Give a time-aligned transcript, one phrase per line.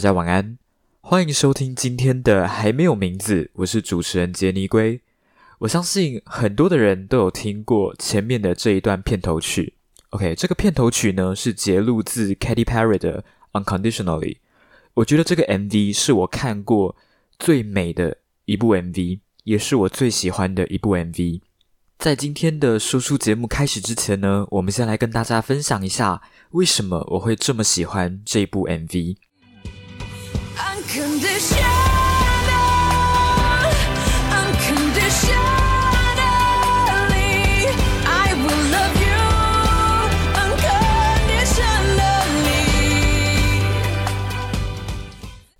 [0.00, 0.56] 大家晚安，
[1.02, 5.02] 欢迎收听今天的还没有名字，我是主持人杰尼龟。
[5.58, 9.74] 我相信很多的人都有听过前面的这一段片头曲。
[10.08, 13.22] OK，这个片头曲呢是节录自 Katy Perry 的
[13.62, 14.20] 《Unconditionally》。
[14.94, 16.96] 我觉得这个 MV 是我看过
[17.38, 21.42] 最美的一部 MV，也是我最喜欢的一部 MV。
[21.98, 26.22] 在今天的说书节目开始之前呢，我们先来跟大家分享一下
[26.52, 29.18] 为什么我会这么喜欢这部 MV。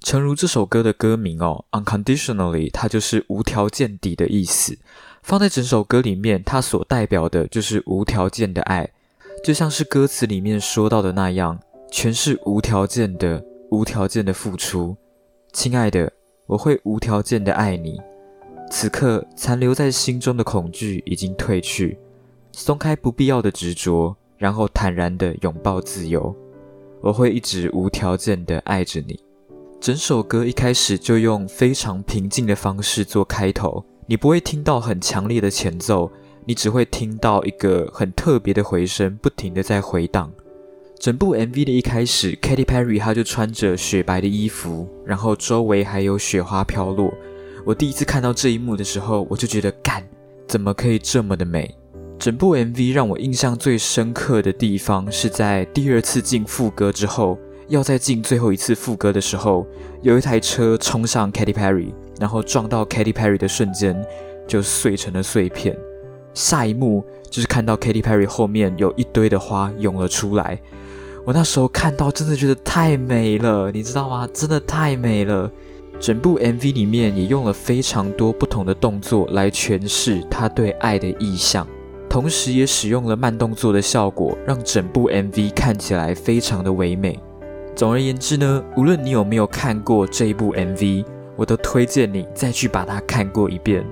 [0.03, 4.77] 诚如这首歌的歌名哦，Unconditionally，它就是无条件底的意思。
[5.23, 8.91] 放在整首歌里面，它所代表的就是无条件的爱，
[9.45, 11.61] 就像是歌词里面说到的那样，
[11.93, 14.97] 全是无条件的、无条件的付出。
[15.53, 16.11] 亲爱的，
[16.47, 18.01] 我会无条件的爱你。
[18.71, 21.99] 此刻残留在心中的恐惧已经褪去，
[22.53, 26.35] 松开不必要的执着，然后坦然的拥抱自由。
[27.01, 29.19] 我会一直无条件的爱着你。
[29.81, 33.85] 整首歌一开始就用非常平静的方式做开头。
[34.07, 36.11] 你不会听到很强烈的前奏，
[36.45, 40.31] 你只会听到一个很特别的回声，不停的在回荡。
[41.01, 47.11] 整部 MV 的一开始，Katy Perry 她就穿着雪白的衣服，然后周围还有雪花飘落。
[47.65, 50.07] 我第一次看到这一幕的时候，我就觉得干，
[50.47, 51.75] 怎么可以这么的美？
[52.19, 59.67] 整部 MV 让我印象最深刻的地方是在第二次进副歌之后，要再进最后一次副歌的时候，
[60.03, 61.95] 有一台车冲上 Katy Perry。
[62.21, 63.99] 然后撞到 Katy Perry 的瞬间，
[64.47, 65.75] 就碎成了碎片。
[66.35, 70.61] 下一幕就是看到 Katy Perry 后面有一堆的花涌了出来。
[71.31, 74.29] 我那时候看到，真的觉得太美了，你知道吗？
[74.35, 75.49] 真的太美了。
[76.01, 81.65] 整部 MV 里面也用了非常多不同的动作来诠释他对爱的意象，
[82.09, 87.17] 同时也使用了慢动作的效果，让整部 MV 看起来非常的唯美。
[87.77, 91.05] 总而言之呢，无论你有没有看过这一部 MV。
[91.37, 93.87] 我都推荐你再去把它看过一遍。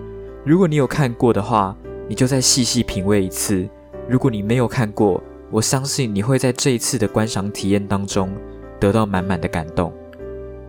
[0.44, 1.76] 如果你有看过的话，
[2.08, 3.68] 你就再细细品味一次；
[4.08, 8.30] 如果你没有看过，我相信你会在这一次的观赏体验当中
[8.78, 9.92] 得到满满的感动。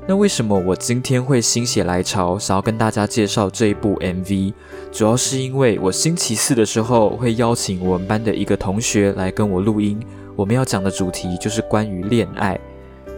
[0.08, 4.54] 那为什么我今天会心血来潮想要跟大家介绍这一部 MV？
[4.92, 10.00] 主要是因为我星期四的时候会邀请我们班的一个同学来跟我录音，
[10.36, 12.60] 我们要讲的主题就是关于恋爱，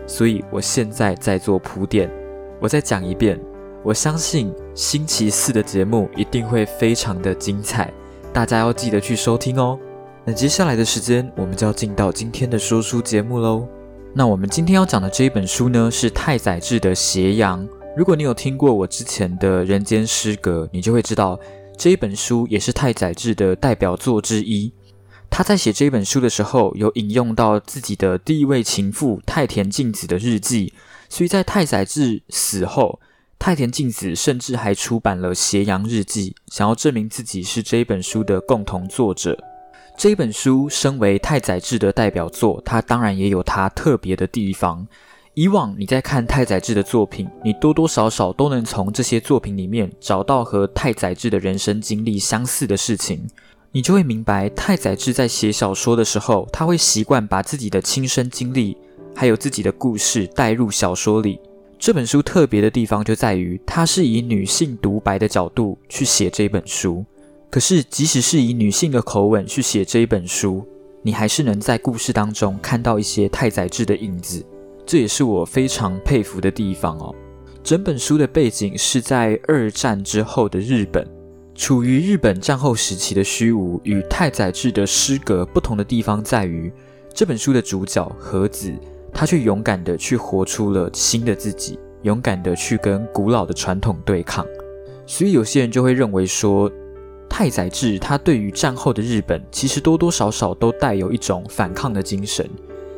[0.06, 2.10] 所以我现在在做铺垫。
[2.60, 3.40] 我再讲一遍。
[3.84, 7.92] 我相信星期四的节目一定会非常的精彩，
[8.32, 9.80] 大家要记得去收听哦。
[10.24, 13.68] 那接下来的时间，我们就要进到今天的说书节目喽。
[14.14, 17.68] 那我们今天要讲的这一本书呢，是太宰治的《斜阳》。
[17.98, 21.40] 如果你有听过我之前的人间失格，你就会知道
[21.76, 24.72] 这一本书也是太宰治的代表作之一。
[25.28, 30.72] 他在写这一本书的时候，有引用到自己的第一位情妇太田静子的日记，
[31.10, 33.00] 所以在太宰治死后。
[33.40, 39.36] 太田静子甚至还出版了《斜阳日记》，想要证明自己是这一本书的共同作者。
[39.98, 44.88] 这本书身为太宰治的代表作，它当然也有它特别的地方。
[45.34, 53.26] 以往你在看太宰治的作品，你多多少少都能从这些作品里面找到和太宰治的人生经历相似的事情，
[53.72, 58.76] 你就会明白太宰治在写小说的时候，他会习惯把自己的亲身经历
[59.16, 61.40] 还有自己的故事带入小说里。
[61.80, 67.06] 这本书特别的地方就在于，它是以女性独白的角度去写这本书。
[67.52, 70.66] 可是，即使是以女性的口吻去写这一本书，
[71.02, 74.42] 你还是能在故事当中看到一些太宰治的影子。
[74.86, 77.14] 这也是我非常佩服的地方哦。
[77.62, 81.06] 整本书的背景是在二战之后的日本，
[81.54, 86.72] 处于日本战后时期的虚无与太宰治的诗格不同的地方在于，
[87.14, 88.74] 这本书的主角和子。
[89.14, 94.48] 他却勇敢的去活出了新的自己，勇敢的去跟古老的传统对抗。
[95.06, 96.72] 所以有些人就会认为说，
[97.34, 102.48] 太宰治他对于战后的日本，其实多多少少都带有一种反抗的精神。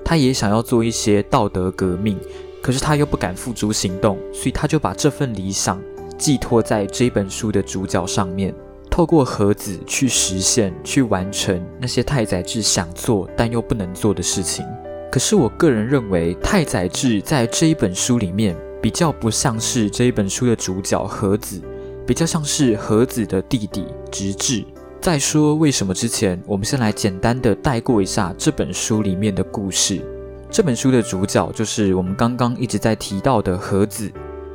[0.04, 2.18] 他也想要做一些道德革命，
[2.60, 5.80] 可是他又不敢付诸行动，所以他就把这份理想
[6.18, 8.54] 寄托在这本书的主角上面，
[8.90, 14.66] 透过盒子去实现、去完成那些太宰治想做但又不能做的事情。
[15.12, 21.62] 可是我个人认为，太宰治在这一本书里面比较不像是这一本书的主角和子，
[22.06, 24.64] 比较像是和子的弟弟直至。
[25.00, 30.02] 在说为什么之前，我们先来简单的带过一下这本书里面的故事。
[30.50, 34.12] 这本书的主角就是我们刚刚一直在提到的盒子。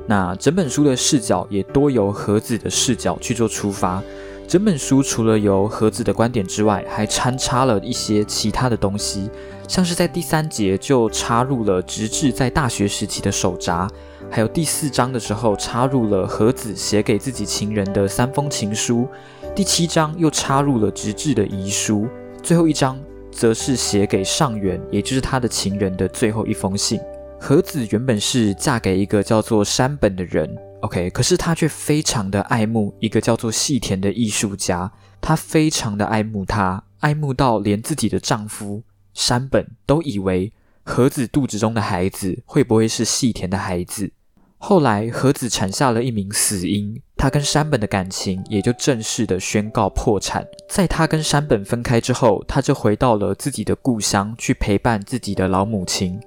[0.07, 4.03] 那整本书的视角也多由盒子的视角去做出发。
[4.49, 9.29] 整本书除了由盒子的观点之外，还穿插了一些其他的东西，
[9.69, 13.87] 像是在第三节就插入了直至在大学时期的手札，
[14.31, 19.07] 还有第四章的时候插入了盒子写给自己情人的三封情书，
[19.55, 22.09] 第七章又插入了直至的遗书，
[22.43, 22.99] 最后一章
[23.31, 26.99] 则是写给上元，也就是他的情人的最后一封信。
[27.39, 38.83] 和子原本是嫁给一个叫做山本的人，OK，可是她却非常的爱慕一个叫做细田的艺术家，她非常的爱慕他，爱慕到连自己的丈夫
[39.15, 40.53] 山本都以为
[40.85, 44.13] 和子肚子中的孩子会不会是细田的孩子。
[44.61, 50.45] 后来和子产下了一名死婴，她跟山本的感情也就正式的宣告破产。
[50.69, 56.21] 在她跟山本分开之后，她就回到了自己的故乡去陪伴自己的老母亲。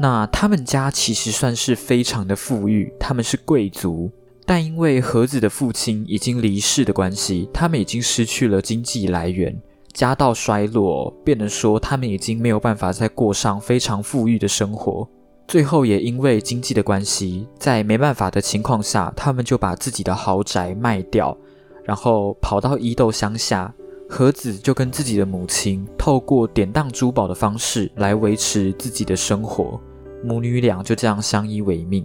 [0.00, 4.10] 那他们家其实算是非常的富裕，他们是贵族，
[4.46, 9.60] 但因为盒子的父亲已经离世的关系，他们已经失去了经济来源，
[9.92, 15.08] 家道衰落，变得说他们已经没有办法再过上非常富裕的生活。
[15.48, 21.36] 最后也因为经济的关系，在没办法的情况下，他们就把自己的豪宅卖掉，
[21.84, 23.74] 然后跑到伊豆乡下，
[24.08, 29.80] 盒子就跟自己的母亲透过典当珠宝的方式来维持自己的生活。
[30.22, 32.04] 母女俩就这样相依为命，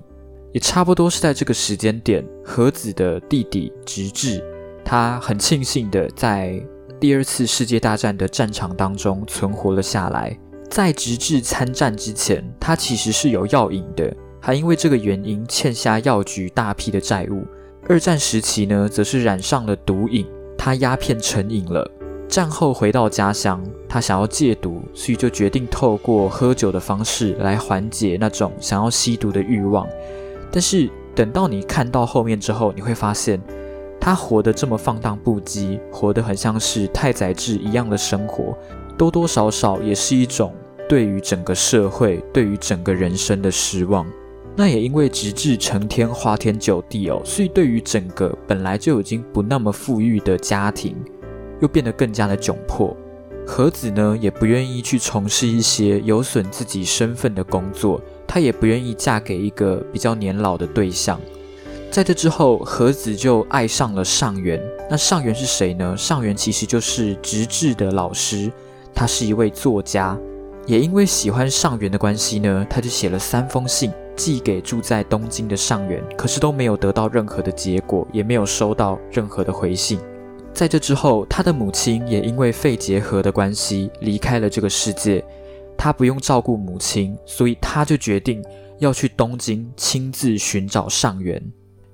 [0.51, 4.43] 也差不多是在这个时间点，和子的弟弟直至，
[4.83, 6.61] 他很庆幸的在
[6.99, 10.37] 第二次世界大战的战场当中存活了下来。
[10.69, 14.11] 在直至参战之前，他其实是有药瘾的，
[14.41, 17.45] 还因为这个原因欠下药局大批的债务。
[17.87, 20.25] 二战时期呢，则是染上了毒瘾，
[20.57, 21.89] 他鸦片成瘾了。
[22.33, 29.87] 战后回到家乡，他想要戒毒，所以就决定透过喝酒的方式来缓解那种想要吸毒的欲望。
[30.51, 33.39] 但是等到你看到后面之后，你会发现
[34.01, 38.57] 他活得这么放荡不羁，活得很像是太宰治一样的生活，
[38.97, 40.51] 多多少少也是一种
[40.89, 44.07] 对于整个社会、对于整个人生的失望。
[44.55, 50.95] 那也因为直至成天花天酒地哦，所以对于整个本来就已经不那么富裕的家庭。
[51.63, 52.93] 又变得更加的窘迫，
[53.47, 61.17] 和子呢也不愿意去从事一些有损自己身份的工作，她也不愿意嫁给一个比较年老的对象。
[61.89, 64.61] 在这之后，和子就爱上了上元。
[64.89, 65.95] 那上元是谁呢？
[65.95, 68.51] 上元其实就是直至的老师，
[68.93, 70.19] 他是一位作家。
[70.65, 79.97] 也因为喜欢上元的关系呢，他就写了三封信寄给住在东京的上元，可是都没有得到任何的结果，也没有收到任何的回信。
[80.53, 85.23] 在这之后，他的母亲也因为肺结核的关系离开了这个世界。
[85.75, 88.41] 他不用照顾母亲，所以他就决定
[88.77, 91.43] 要去东京亲自寻找上元。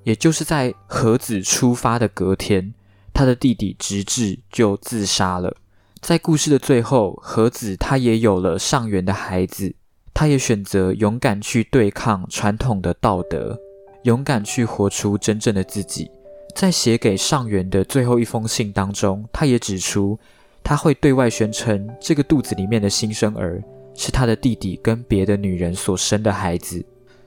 [0.04, 2.74] 也就是在和子出发的隔天，
[3.12, 5.56] 他的弟弟直至就自杀了。
[6.00, 9.74] 在故事的最后，和子他也有了上元的孩子，
[10.14, 13.58] 他也选择勇敢去对抗传统的道德，
[14.04, 16.10] 勇敢去活出真正的自己。
[16.54, 20.18] 在写给上元的最后一封信当中，他也指出，
[20.62, 23.62] 他会对外宣称这个肚子里面的新生儿
[23.94, 26.84] 是他的弟弟跟别的女人所生的孩子。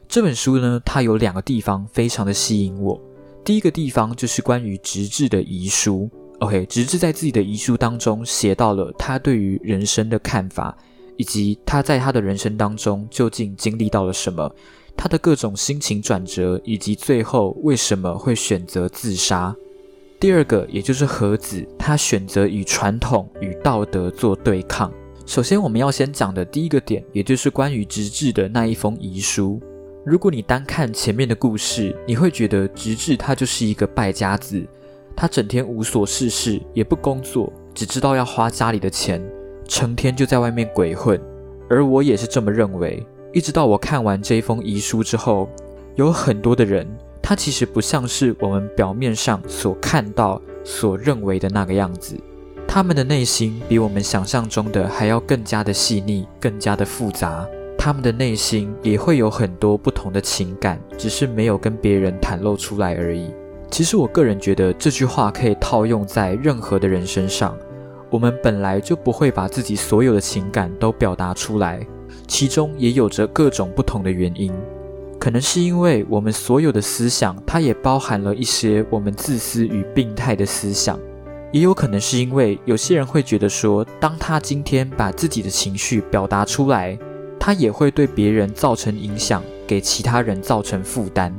[0.07, 2.99] 这本书呢，它有两个地方非常的吸引我。
[3.43, 6.09] 第一个地方就是关于直至的遗书。
[6.39, 10.77] OK，直至在自己的遗书当中写到了他对于人生的看法，
[11.17, 14.53] 以及他在他的人生当中究竟经历到了什么。
[14.95, 19.55] 他的各种心情转折，以及最后为什么会选择自杀。
[20.19, 24.91] 第二个，也就是盒子，他选择与传统与道德做对抗。
[25.25, 29.59] 首先，我们要先讲的第一个点，也就是关于直至的那一封遗书。
[30.05, 34.61] 如果你单看前面的故事，你会觉得直至他就是一个败家子，
[35.15, 39.21] 他整天无所事事，也不工作，只知道要花家里的钱，
[39.67, 41.19] 成天就在外面鬼混。
[41.69, 43.05] 而我也是这么认为。
[43.33, 45.49] 一直到我看完这一封遗书之后，
[45.95, 46.87] 有很多的人，
[47.19, 52.15] 他其实不像是我们表面上所看到、所认为的那个样子。
[52.67, 57.43] 他们的内心比我们想象中的还要更加的细腻、更加的复杂。
[57.75, 63.31] 他们的内心也会有很多不同的情感，只是没有跟别人袒露出来而已。
[63.71, 67.57] 其实我个人觉得这句话可以套用在任何的人身上。
[68.11, 71.85] 我们本来就不会把自己所有的情感都表达出来。
[72.27, 74.51] 其中也有着各种不同的原因，
[75.19, 80.99] 可能是因为我们所有的思想，它也包含了一些我们自私与病态的思想，
[81.51, 86.97] 也有可能是因为有些人会觉得说，当他今天把自己的情绪表达出来，
[87.39, 91.33] 他也会对别人造成影响，给其他人造成负担。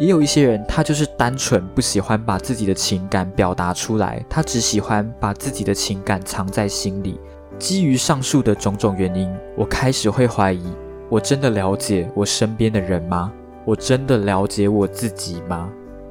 [0.00, 7.20] 也有一些人，他就是单纯不喜欢把自己的情感表达出来，他只喜欢把自己的情感藏在心里。
[7.62, 10.64] 基于上述的种种原因，我开始会怀疑：
[11.08, 13.32] 我真的了解我身边的人吗？
[13.64, 15.70] 我真的了解我自己吗？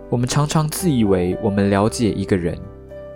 [0.10, 2.58] 我们常常自以为我们了解一个人，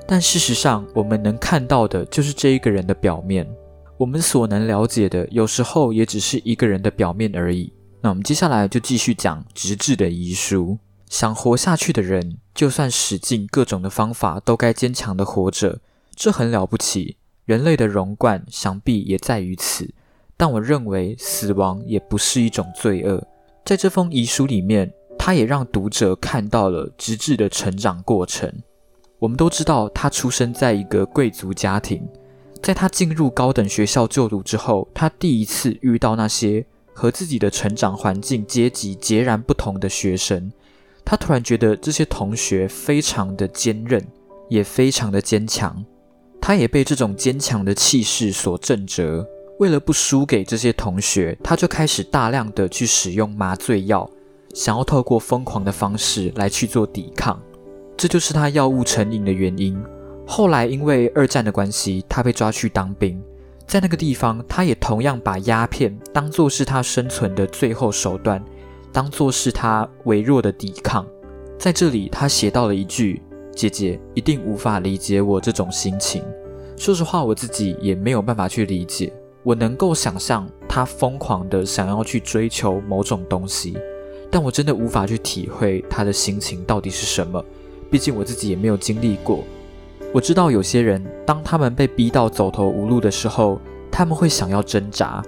[0.05, 3.47] 但事实上，我们能看到的就是这一个人的表面。
[3.95, 7.71] 我们所能了解的，有时候也只是一个人的表面而已。
[8.01, 10.77] 那我们接下来就继续讲直至的遗书。
[11.09, 15.79] 想活下去的人，就算使尽各种的方法，都该坚强的活着，
[16.13, 17.15] 这很了不起。
[17.45, 19.93] 人类的荣冠，想必也在于此。
[20.35, 23.25] 但我认为，死亡也不是一种罪恶。
[23.63, 28.51] 在这封遗书里面，他也让读者看到了直至的成长过程。
[29.19, 32.05] 我们都知道，他出生在一个贵族家庭，
[32.61, 40.51] 在他进入高等学校就读之后，他第一次遇到那些和自己的成长环境、阶级截然不同的学生。
[41.05, 44.05] 他突然觉得这些同学非常的坚韧，
[44.49, 45.85] 也非常的坚强。
[46.47, 49.25] 他也被这种坚强的气势所震慑。
[49.57, 54.07] 为了不输给这些同学，他就开始大量的去使用麻醉药，
[54.53, 57.41] 想要透过疯狂的方式来去做抵抗。
[57.97, 59.75] 这就是他药物成瘾的原因。
[60.27, 63.19] 后来因为二战的关系，他被抓去当兵，
[63.65, 68.39] 在那个地方，他也同样把鸦片当作是他生存的最后手段，
[68.91, 71.07] 当作是他微弱的抵抗。
[71.57, 73.23] 在这里，他写到了一句
[73.55, 76.21] ：“姐姐一定无法理解我这种心情。”
[76.77, 79.11] 说实话，我自己也没有办法去理解。
[79.43, 83.77] 我能够想象他疯狂的想要去追求某种东西，
[84.29, 87.43] 但我真的无法去体会他的心情到底是什么。
[87.89, 89.43] 毕竟我自己也没有经历过。
[90.11, 95.23] 我知道有些人，当他们被逼到走投无路的时候，他们会想要挣扎。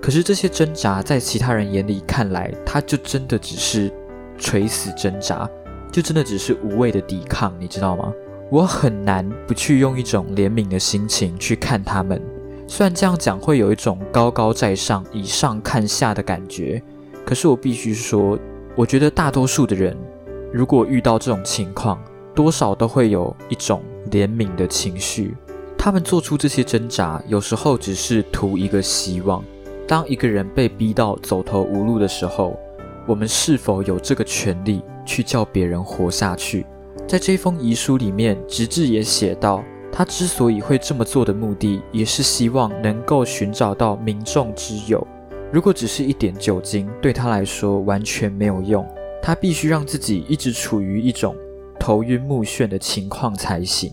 [0.00, 3.92] 可是这些挣扎，在其他人眼里看来，他就真的只是
[4.36, 5.48] 垂死挣扎，
[5.92, 8.10] 就真的只是无谓的抵抗，你知道吗？
[8.50, 12.20] 我很难不去用一种怜悯的心情去看他们。
[12.66, 16.82] 虽然这样讲会有一种高高在上、以上看下的感觉，
[17.26, 18.38] 可是我必须说，
[18.74, 19.94] 我觉得大多数的人，
[20.50, 22.02] 如果遇到这种情况，
[22.34, 25.34] 多少都会有一种怜悯的情绪。
[25.76, 29.44] 他们做出这些挣扎，有时候只是图一个希望。
[29.86, 32.58] 当一个人被逼到走投无路的时候，
[33.06, 36.66] 我们是否有这个权利去叫别人活下去？
[37.08, 39.62] 在这封遗书里面，直至也写到。
[39.94, 45.06] 他之所以会这么做的目的，也是希望能够寻找到民众之友。
[45.52, 48.86] 如果只是一点酒精，对他来说完全没有用。
[49.20, 51.36] 他必须让自己一直处于一种
[51.78, 53.92] 头晕目眩的情况才行，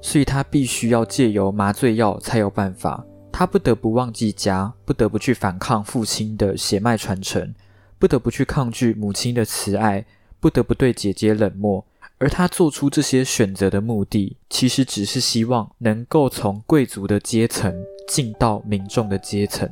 [0.00, 3.04] 所以他必须要借由麻醉药才有办法。
[3.32, 7.52] 他不得不忘记家，不得不去反抗父亲的血脉传承，
[8.00, 10.06] 不得不去抗拒母亲的慈爱，
[10.40, 11.84] 不得不对姐姐冷漠。
[12.16, 19.68] 而他做出这些选择的目的，其实只是希望能够从贵族的阶层进到民众的阶层。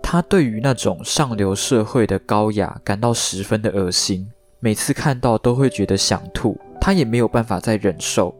[0.00, 6.56] 他对于那种上流社会的高雅感到十分的恶心，每次看到都会觉得想吐。
[6.80, 8.32] 他也没有办法再忍受。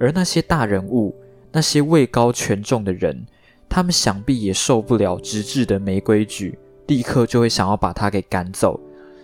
[0.00, 1.14] 而那些大人物，
[1.52, 3.24] 那些位高权重的人，
[3.68, 6.58] 他们想必也受不了直至的没规矩，
[6.90, 8.78] 立刻就会想要把他给赶走。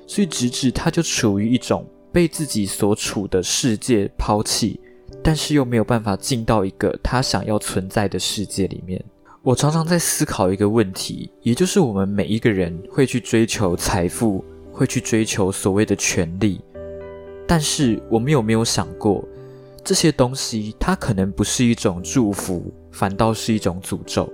[0.07, 1.85] 所以直至他就处于一种。
[2.13, 4.81] 被自己所处的世界抛弃，
[5.23, 9.05] 但是又没有办法进到一个他想要存在的世界里面。
[9.43, 14.43] 我常常在思考一个问题，也就是我们每一个人会去追求财富，
[14.73, 16.59] 会去追求所谓的权利，
[17.47, 19.23] 但是我们有没有想过，
[19.85, 24.27] 这些东西它可能不是一种祝福，反倒是一种诅咒？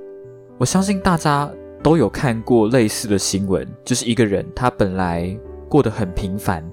[0.57, 5.37] 我相信大家都有看过类似的新闻，就是一个人他本来
[5.69, 6.65] 过得很平凡。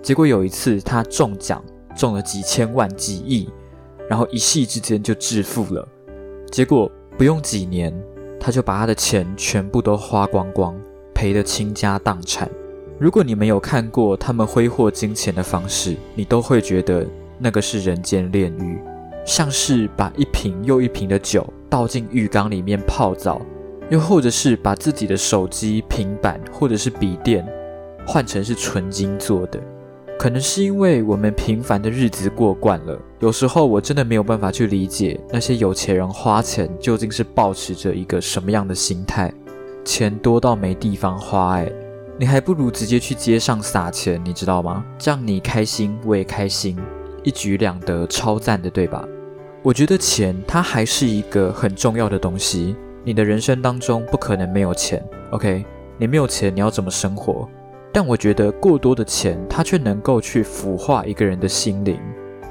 [0.00, 1.62] 结果有一次，他中奖
[1.96, 3.48] 中了几千万、几亿，
[4.08, 5.86] 然后一夕之间就致富了。
[6.50, 7.92] 结果不用几年，
[8.38, 10.78] 他就把他的钱全部都花光光，
[11.12, 12.48] 赔得倾家荡产。
[12.98, 17.04] 如果你没有看过他们挥霍金钱的方式，你都会觉得
[17.38, 18.78] 那个是人间炼狱，
[19.24, 23.40] 像是把一瓶又一瓶的酒倒进浴缸里面泡澡，
[23.90, 27.46] 又或者是把自己的手机、平板或者是笔电
[28.06, 29.60] 换成是纯金做的。
[30.18, 39.32] 可能是因为我们平凡的日子过惯了，有时候我真的没有办法去理解那些有钱人花钱究竟是保持着一个什么样的心态。
[39.84, 41.72] 钱多到没地方花，哎，
[42.16, 44.84] 你还不如直接去街上撒钱，你知道吗？
[44.96, 46.78] 这样你开心，我也开心，
[47.24, 49.04] 一举两得，超赞的，对吧？
[49.60, 55.64] 我觉得钱它还是一个很重要的东西，你的人生当中不可能没有钱，OK？
[55.98, 57.48] 你没有钱，你要怎么生活？
[57.92, 62.00] 但我觉得过多的钱，它却能够去腐化一个人的心灵。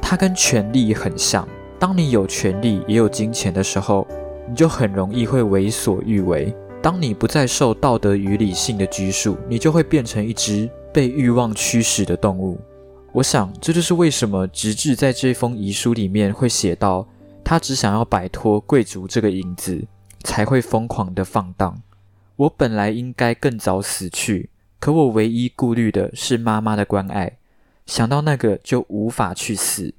[0.01, 1.47] 它跟权力很像，
[1.79, 4.05] 当你有权力也有金钱的时候，
[4.49, 6.53] 你就很容易会为所欲为。
[6.81, 12.59] 当你不再受道德与理性的拘束，你就会变成一只被欲望驱使的动物。
[13.13, 17.07] 我想，这就是为什么直至在这封遗书里面会写到，
[17.43, 19.81] 他只想要摆脱贵族这个影子，
[20.23, 21.81] 才会疯狂的放荡。
[22.37, 24.49] 我本来应该更早死去，
[24.79, 27.37] 可我唯一顾虑的是妈妈的关爱，
[27.85, 29.93] 想到那个就无法去死。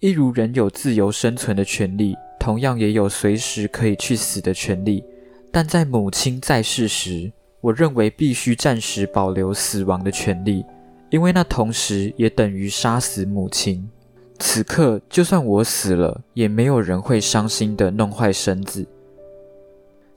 [0.00, 5.04] 一如人有自由生存的权利，同样也有随时可以去死的权利。
[5.50, 10.64] 但在母亲在世时，我认为必须暂时保留死亡的权利。
[11.10, 13.86] 因为那同时也等于杀死母亲。
[14.38, 18.86] 此刻，就算我死了，也没有人会伤心的弄坏身子。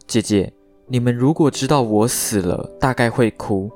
[0.07, 0.53] 姐姐，
[0.87, 3.69] 你们如果知道我死了，大概会哭；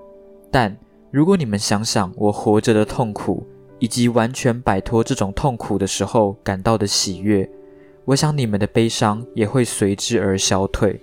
[0.52, 0.78] 但
[1.10, 3.46] 如果你们想想我活着的痛苦，
[3.80, 7.50] 以及完全摆脱这种痛苦的时候感到的喜悦，
[8.06, 11.00] 我想你们的悲伤也会随之而消退。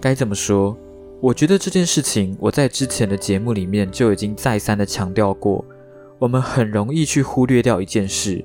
[0.00, 0.76] 该怎么说？
[1.22, 5.64] 我觉得这件事情，我在之前的节目里面就已经再三的强调过。
[6.18, 8.44] 我们很容易去忽略掉一件事：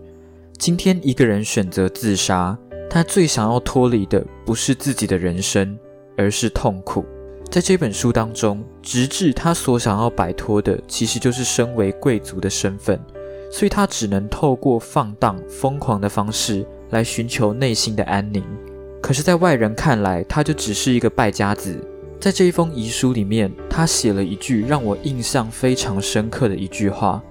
[0.57, 2.57] 今天一个人选择自杀，
[2.89, 5.77] 他最想要脱离的不是自己的人生，
[6.17, 7.05] 而是痛苦。
[7.49, 12.99] 在这本书当中，直至他所想要摆脱的，其实就是身为贵族的身份，
[13.51, 18.43] 所以他只能透过放荡、疯狂的方式来寻求内心的安宁。
[19.01, 21.75] 可是，在外人看来，他就只是一个败家子。
[22.19, 27.21] 在这一封遗书里面，他写了一句让我印象非常深刻的一句话：“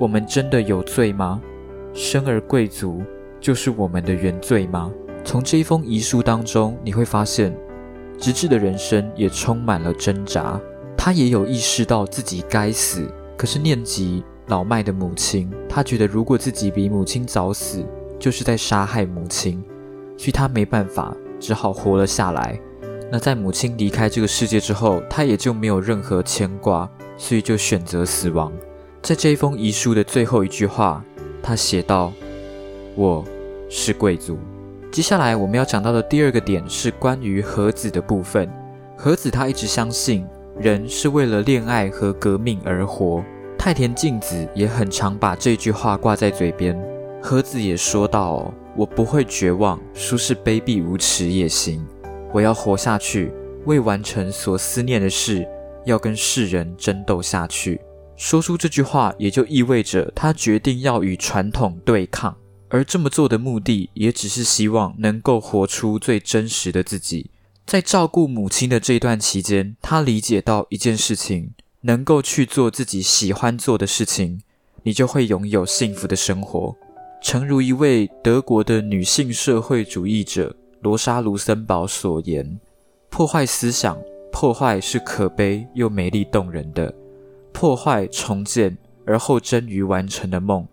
[0.00, 1.40] 我们真的有罪吗？
[1.92, 3.02] 生而贵族
[3.38, 4.90] 就是我们的原罪吗？”
[5.22, 7.54] 从这一封遗书当中，你会发现，
[8.22, 10.58] 直至的人生也充满了挣扎。
[10.96, 13.04] 他也有意识到自己该死，
[13.36, 17.84] 可是念及老迈的母亲，他觉得如果自己比母亲早死，
[18.20, 19.60] 就是在杀害母亲，
[20.16, 22.56] 所以他没办法，只好活了下来。
[23.10, 28.52] 那在母亲离开这个世界之后，他也就没有任何牵挂，所以就选择死亡。
[29.02, 31.04] 在这一封遗书的最后一句话，
[31.42, 32.12] 他写道
[32.94, 33.24] ：“我
[33.68, 34.38] 是贵族。”
[34.92, 38.46] 接下来我们要讲到的第二个点是关于盒子的部分。
[38.94, 40.26] 盒子他一直相信
[40.60, 43.24] 人是为了恋爱和革命而活。
[43.58, 46.78] 太田静子也很常把这句话挂在嘴边。
[47.22, 51.82] 盒子也说道：“我不会绝望，说是卑鄙无耻也行。”
[52.30, 53.32] 我要活下去，
[53.64, 55.48] 为完成所思念的事，
[55.86, 57.80] 要跟世人争斗下去。
[58.14, 62.36] 说出这句话，也就意味着他决定要与传统对抗，
[62.72, 67.30] 而这么做的目的，也只是希望能够活出最真实的自己。
[67.66, 71.50] 在照顾母亲的这段期间，他理解到一件事情：
[71.82, 74.40] 能够去做自己喜欢做的事情，
[74.84, 76.74] 你就会拥有幸福的生活。
[77.22, 80.56] 诚如一位德国的女性社会主义者。
[80.80, 82.58] 罗莎·卢森堡所言
[83.08, 83.96] ：“破坏思想，
[84.32, 86.92] 破坏是可悲又美丽动人的。
[87.52, 90.66] 破坏重建而后臻于完成的梦，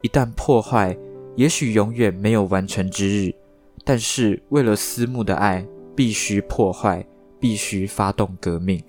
[0.00, 0.96] 一旦破坏，
[1.36, 3.34] 也许永远没有完成之日。
[3.84, 7.06] 但是为了思慕的爱，必须破坏，
[7.38, 8.82] 必须发动革命。”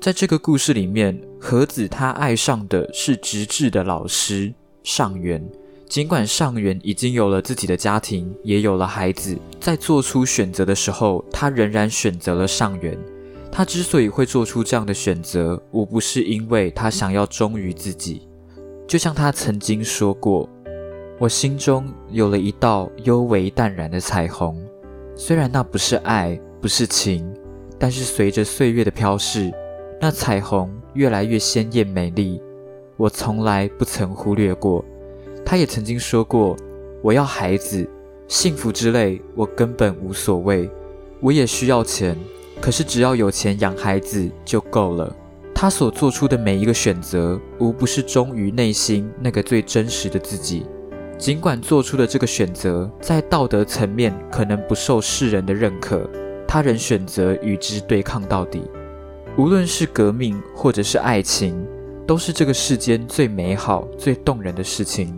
[0.00, 5.40] 在这个故事里面，和子他爱上的是直至的老师上元。
[5.88, 12.98] 尽管上元已经有了自己的家庭，也有了孩子，在做出选择的时候，他仍然选择了上元。
[13.52, 18.26] 他之所以会做出这样的选择，无不是因为他想要忠于自己。
[18.88, 20.48] 就像他曾经说过
[21.22, 24.60] ：“我心中有了一道幽微淡然的彩虹，
[25.14, 27.32] 虽然那不是爱，不是情，
[27.78, 29.52] 但是随着岁月的飘逝，
[30.00, 32.42] 那彩虹越来越鲜艳美丽。
[32.96, 34.84] 我从来不曾忽略过。”
[35.46, 36.56] 他也曾经说过
[37.02, 37.88] ：“我要孩子，
[38.26, 40.68] 幸福之类，我根本无所谓。
[41.20, 42.18] 我也需要钱，
[42.60, 45.14] 可是只要有钱养孩子就够了。”
[45.54, 50.66] 他所做出的每一个选择，无不是忠于内心那个最真实的自己。
[51.22, 56.04] 尽管做出的这个选择在道德层面可能不受世人的认可，
[56.48, 58.60] 他仍选择与之对抗到底。
[59.38, 61.64] 无论是革命或者是爱情，
[62.08, 65.16] 都是这个世间最美好、最动人的事情。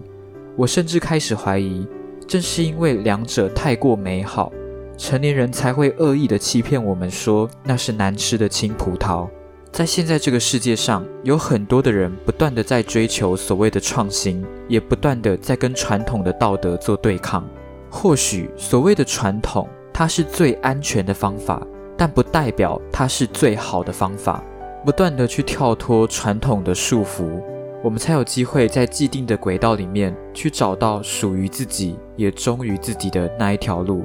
[0.57, 1.87] 我甚至开始怀疑，
[2.29, 4.53] 正是因为两者太过美好，
[4.99, 9.27] 成年人才会恶意的欺骗我们，说那是难吃的青葡萄。
[9.75, 17.45] 在现在这个世界上，有很多的人不断的在追求所谓的创新，也不断的在跟传统的道德做对抗。
[17.91, 21.61] 或许所谓的传统，它是最安全的方法，
[21.97, 24.41] 但不代表它是最好的方法。
[24.85, 27.43] 不断的去跳脱传统的束缚，
[27.83, 34.05] 我们才有机会在既定的轨道里面去找到属于自己也忠于自己的那一条路。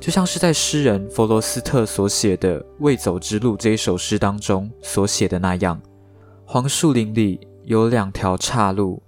[0.00, 5.80] 就像是在诗人弗罗斯特所写的《未走之路》这一首诗当中所写的那样：
[6.44, 9.02] 黄树林里有两条岔路，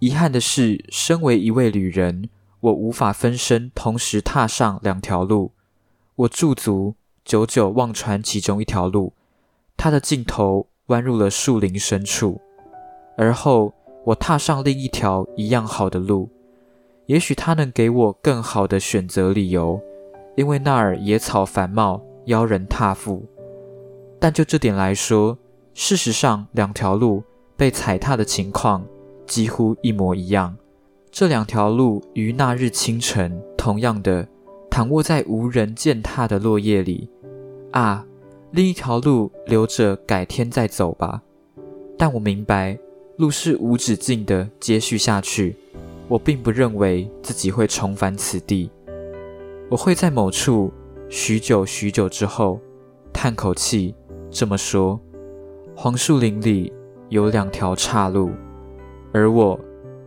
[0.00, 5.52] 遗憾的是，身为一位旅人，我无法分身同时踏上两条路。
[6.16, 9.12] 我驻足，久久望穿其中一条路。
[9.76, 12.40] 它的尽头弯入了树林深处，
[13.16, 13.72] 而后
[14.06, 16.28] 我踏上另一条一样好的路。
[17.06, 19.80] 也许它能给我更好的选择理由，
[20.36, 23.20] 因为那儿野草繁茂，妖人踏覆。
[24.18, 25.36] 但就这点来说，
[25.74, 27.22] 事实上两条路
[27.56, 28.84] 被踩踏的情况
[29.26, 30.56] 几乎一模一样。
[31.10, 34.26] 这两条路于那日清晨，同样的
[34.70, 37.10] 躺卧在无人践踏的落叶里。
[37.72, 38.06] 啊！
[38.52, 41.22] 另一条路留着改天再走吧，
[41.96, 42.78] 但我明白
[43.16, 45.56] 路是无止境的接续下去。
[46.06, 48.70] 我并不认为自己会重返此地，
[49.72, 50.70] 我会在某处
[51.08, 52.60] 许久许久之后
[53.10, 53.94] 叹口气，
[54.30, 55.00] 这么说：
[55.74, 56.70] 黄树林里
[57.08, 58.32] 有两条岔路，
[59.14, 59.58] 而我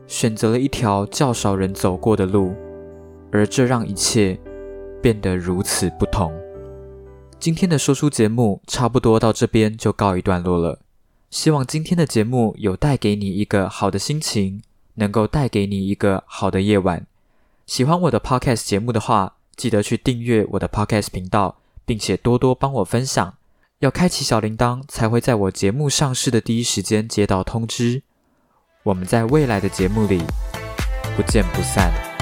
[0.05, 2.53] 选择了一条较少人走过的路，
[3.31, 4.39] 而这让一切
[5.01, 6.31] 变得如此不同。
[7.39, 10.77] 今天的说书节目差不多到这边就告一段落了。
[11.31, 14.61] 希望今天的节目有带给你一个好的心情，
[14.93, 17.07] 能够带给你一个好的夜晚。
[17.65, 23.35] 喜欢我的 podcast 节目的话，记得去订阅我的 podcast 频道，并且多多帮我分享。
[23.79, 28.03] 要开启小铃铛，才会在我节目上市的第一时间接到通知。
[28.83, 30.21] 我们在未来的节目里
[31.15, 32.14] 不见不散。